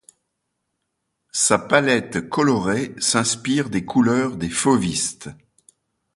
Sa 1.31 1.59
palette 1.59 2.27
colorée 2.27 2.95
s'inspire 2.97 3.69
des 3.69 3.85
couleurs 3.85 4.35
des 4.35 4.49
fauvistes. 4.49 5.29